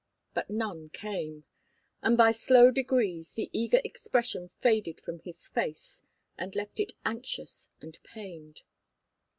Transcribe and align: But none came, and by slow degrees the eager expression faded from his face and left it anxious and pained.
But 0.33 0.49
none 0.49 0.89
came, 0.89 1.43
and 2.01 2.17
by 2.17 2.31
slow 2.31 2.71
degrees 2.71 3.33
the 3.33 3.51
eager 3.53 3.79
expression 3.85 4.49
faded 4.59 4.99
from 4.99 5.19
his 5.19 5.47
face 5.47 6.01
and 6.39 6.55
left 6.55 6.79
it 6.79 6.93
anxious 7.05 7.69
and 7.83 7.99
pained. 8.01 8.63